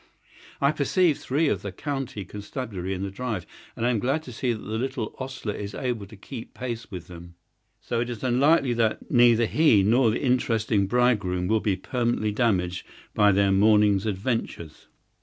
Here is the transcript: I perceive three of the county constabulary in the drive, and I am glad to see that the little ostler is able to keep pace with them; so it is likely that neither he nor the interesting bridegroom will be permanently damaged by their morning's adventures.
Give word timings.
I 0.59 0.71
perceive 0.71 1.19
three 1.19 1.47
of 1.47 1.61
the 1.61 1.71
county 1.71 2.25
constabulary 2.25 2.95
in 2.95 3.03
the 3.03 3.11
drive, 3.11 3.45
and 3.75 3.85
I 3.85 3.91
am 3.91 3.99
glad 3.99 4.23
to 4.23 4.31
see 4.31 4.51
that 4.51 4.57
the 4.57 4.79
little 4.79 5.13
ostler 5.19 5.53
is 5.53 5.75
able 5.75 6.07
to 6.07 6.15
keep 6.15 6.55
pace 6.55 6.89
with 6.89 7.05
them; 7.05 7.35
so 7.79 7.99
it 7.99 8.09
is 8.09 8.23
likely 8.23 8.73
that 8.73 9.11
neither 9.11 9.45
he 9.45 9.83
nor 9.83 10.09
the 10.09 10.19
interesting 10.23 10.87
bridegroom 10.87 11.47
will 11.47 11.59
be 11.59 11.75
permanently 11.75 12.31
damaged 12.31 12.83
by 13.13 13.31
their 13.31 13.51
morning's 13.51 14.07
adventures. 14.07 14.87